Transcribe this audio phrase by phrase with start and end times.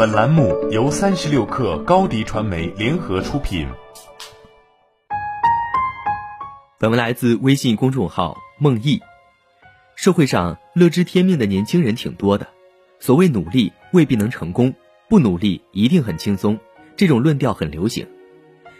[0.00, 3.68] 本栏目由三十六氪高低传媒联合出品。
[6.78, 8.98] 本文来自微信公众号梦忆。
[9.96, 12.48] 社会上乐知天命的年轻人挺多的，
[12.98, 14.72] 所谓努力未必能成功，
[15.10, 16.58] 不努力一定很轻松，
[16.96, 18.08] 这种论调很流行。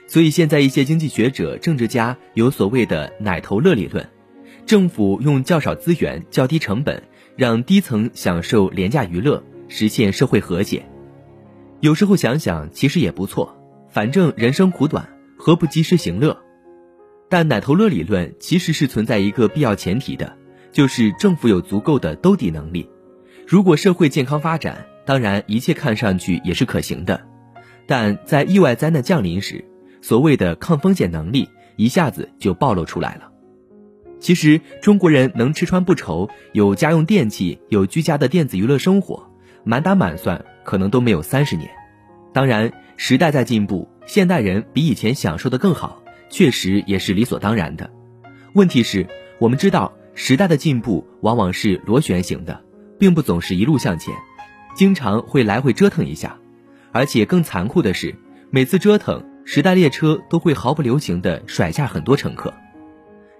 [0.06, 4.08] 所以现在一些经济学者、政治家有所谓的“奶头乐”理论，
[4.64, 7.02] 政府用较少资源、较低成本，
[7.36, 10.82] 让低层享受廉价娱乐，实现社会和谐。
[11.80, 13.56] 有时候想想，其实也不错，
[13.88, 16.38] 反正人生苦短，何不及时行乐？
[17.30, 20.36] 但“奶头乐”理论其实是存在一个必要前提的，
[20.72, 22.86] 就是政府有足够的兜底能力。
[23.46, 27.22] 如果社会健康发展，当然一切看上去也是可行的，
[27.86, 29.64] 但在意外灾难降临时，
[30.02, 33.30] 所谓的抗风险能力一下子就暴露出来了。
[34.18, 39.29] 其实中国人能吃穿不愁，有家用电器，有居家的电子娱乐生活，
[39.64, 41.70] 满打满算可能都没有三十年。
[42.32, 47.90] 当然，时代在进步，现代人比以前享受的更好，确实也是理所当然的。
[48.54, 49.06] 问题是，
[49.38, 52.62] 我们知道时代的进步往往是螺旋形的，
[52.98, 54.14] 并不总是一路向前，
[54.74, 56.38] 经常会来回折腾一下，
[56.92, 58.14] 而且更残酷的是，
[58.50, 59.24] 每次折腾。
[59.42, 62.54] 时代列车都会毫不留情地甩下很多乘客。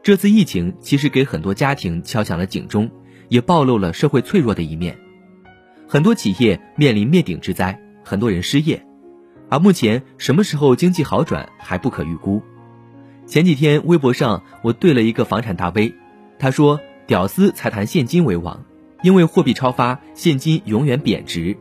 [0.03, 2.91] 这次疫情其实给很多家庭敲响了警钟，
[3.29, 4.99] 也暴露了社会脆弱的一面。
[5.93, 8.81] 很多企业面临灭顶之灾，很多人失业。
[9.49, 12.41] 而目前什么时候经济好转还不可预估。
[13.27, 15.93] 前几天微博上我对了一个房产大 V，
[16.39, 18.65] 他说：“屌丝才谈现金为王，
[19.03, 21.57] 因为货币超发，现金永远贬值。”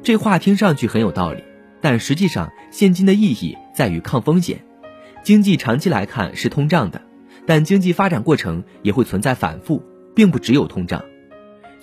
[0.00, 1.42] 这话听上去很有道理。
[1.80, 4.64] 但实际上，现金的意义在于抗风险。
[5.24, 7.02] 经济长期来看是通胀的，
[7.44, 9.82] 但经济发展过程也会存在反复，
[10.14, 11.04] 并不只有通胀。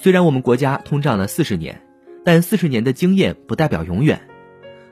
[0.03, 1.81] 虽然我们国家通胀了四十年，
[2.25, 4.19] 但四十年的经验不代表永远。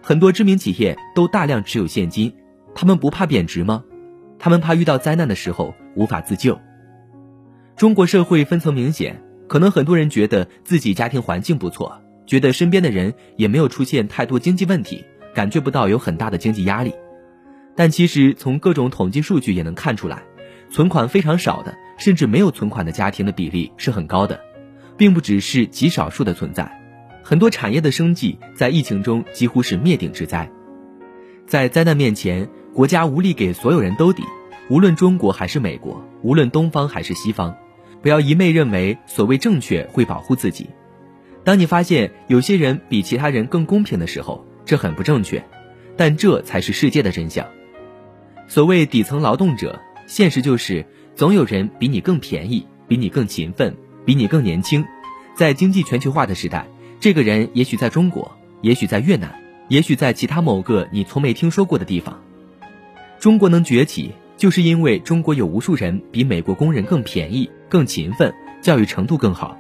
[0.02, 2.34] 很多知名企业都大量持有现金，
[2.74, 3.84] 他们不怕贬值吗？
[4.40, 6.58] 他们怕遇到灾难的时候无法自救。
[7.76, 12.02] 中国社会分层明显，可能很多人觉得自己家庭环境不错。
[12.26, 15.04] 觉得身边的人也没有出现太多经济问题，
[15.36, 16.96] 感觉不到有很大的经济压力，
[17.76, 20.24] 但其实从各种统计数据也能看出来，
[20.70, 24.40] 存款非常少的，甚至没有存款的家庭的比例是很高的，
[25.02, 26.80] 并不只是极少数的存在。
[27.24, 30.48] 很多产业的生计在疫情中几乎是灭顶之灾，
[31.48, 34.22] 在灾难面前，国家无力给所有人兜底，
[34.70, 37.58] 无论中国还是美国，无论东方还是西方，
[38.04, 40.70] 不要一昧认为所谓正确会保护自己。
[41.44, 45.44] 当你发现有些人比其他人更公平的时候，这很不正确，
[45.98, 47.44] 但这才是世界的真相。
[48.48, 50.86] 所谓底层劳动者，现实就是
[51.16, 53.76] 总有人比你更便宜，比你更勤奋，
[54.06, 54.86] 比你更年轻。
[55.34, 56.68] 在经济全球化的时代，
[57.00, 58.32] 这个人也许在中国，
[58.62, 59.34] 也许在越南，
[59.70, 62.22] 也许在其他某个你从没听说过的地方。
[63.20, 69.58] 中国能崛起，就是因为中国有无数人比美国工人更便宜、更勤奋，教育程度更好。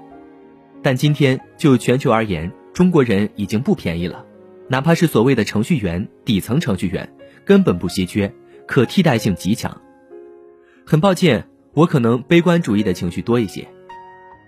[0.83, 4.25] 但今天就全球而言，中国人已经不便宜了，
[4.67, 7.13] 哪怕是所谓的程序员、底层程序员，
[7.45, 8.33] 根本不稀缺，
[8.65, 9.79] 可替代性极强。
[10.85, 13.67] 很抱歉，我可能悲观主义的情绪多一些。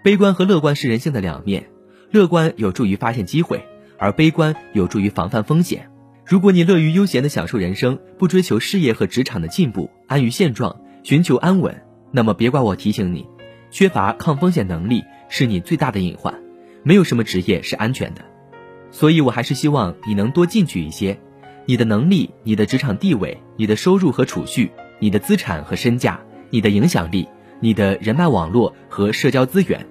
[0.03, 1.69] 悲观和乐观是人性的两面，
[2.11, 3.65] 乐观有助于发现机会，
[3.97, 5.89] 而悲观有助于防范风险。
[6.25, 11.81] 如果你乐于悠闲地享受人生，不追求事业和职场的进步，安于现状，寻求安稳，
[12.11, 13.25] 那么别怪我提醒你，
[13.71, 15.03] 缺乏抗风险能力。
[15.29, 16.31] 是你最大的隐患，
[16.83, 18.21] 没有什么职业是安全的，
[18.91, 21.17] 所以我还是希望你能多进取一些。
[21.65, 24.69] 你的能力、你的职场地位、你的收入和储蓄、
[24.99, 26.19] 你的资产和身价、
[26.51, 27.27] 你的影响力、
[27.61, 29.87] 你的人脉网络和社交资源，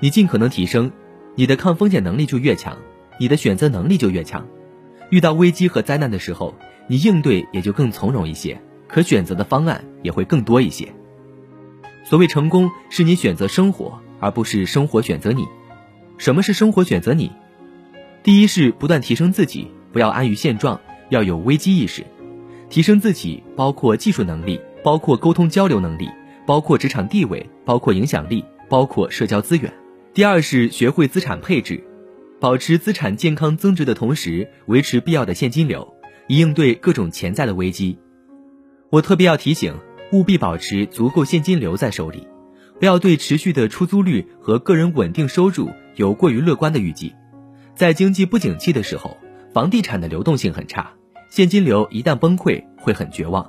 [0.00, 0.90] 你尽可能提升，
[1.34, 2.76] 你的抗风险能力就越强，
[3.18, 4.46] 你的选择能力就越强。
[5.10, 6.54] 遇到危机和灾难的时候，
[6.86, 10.92] 你应对也就更从容一些，可选择的方案也会更多一些。
[12.04, 14.00] 所谓成功，是你选择生活。
[14.22, 15.46] 而不是生活选择你，
[16.18, 17.32] 什么是生活选择你？
[18.22, 20.78] 第一是不断提升自己，不要安于现状，
[21.08, 22.04] 要有危机意识。
[22.68, 26.06] 提升自己包括技术能力，包括沟通交流能力，
[26.46, 29.72] 包括职场地位，包括影响力，包括社交资源。
[30.12, 31.84] 第二是学会资产配置，
[32.40, 35.94] 保持资产健康增值的同时，维持必要的现金流，
[36.26, 37.96] 以应对各种潜在的危机。
[38.90, 39.72] 我特别要提醒，
[40.10, 42.26] 务必保持足够现金流在手里。
[42.80, 47.14] 不要对持续的出租率和个人稳定收入有过于乐观的预计。
[47.76, 49.16] 在经济不景气的时候，
[49.54, 50.90] 房地产的流动性很差，
[51.30, 53.48] 现金流一旦崩溃会很绝望。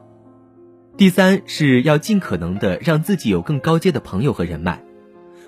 [0.95, 4.83] 第三是要尽可能的让自己有更高阶的朋友和人脉。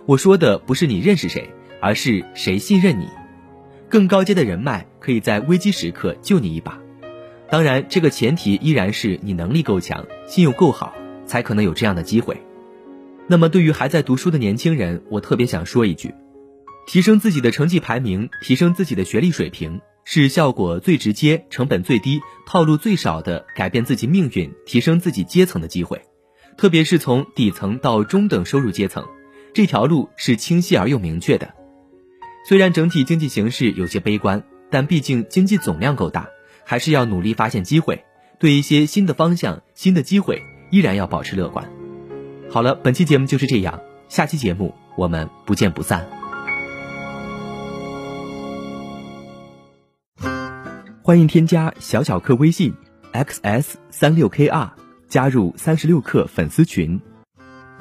[0.05, 3.07] 我说的不是你认识谁，而是谁信任你。
[3.89, 6.77] 更高阶的人脉可以在危机时刻救你一把。
[7.49, 10.93] 当然，这个前提依然是你能力够强，信用够好，
[11.25, 12.35] 才可能有这样的机会。
[13.27, 16.13] 那么，对于还在读书的年轻人，我特别想说一句：
[16.85, 26.01] 提升自己的成绩排名，提升自己的学历水平，是效果最直接、成本最低、套路最少的改变自己命运、提升自己阶层的机会。
[26.57, 29.05] 特别是从底层到中等收入阶层，
[29.53, 31.53] 这条路是清晰而又明确的。
[32.47, 36.27] 虽然整体经济形势有些悲观，但毕竟经济总量够大，
[36.65, 38.03] 还是要努力发现机会。
[38.39, 41.69] 对一些新的方向、新的机会，依然要保持乐观。
[42.49, 43.79] 好了，本期节目就是这样，
[44.09, 46.05] 下期节目我们不见不散。
[51.01, 52.73] 欢迎添加小小客微信
[53.13, 54.71] xs 三六 kr，
[55.07, 56.99] 加入三十六课粉丝群。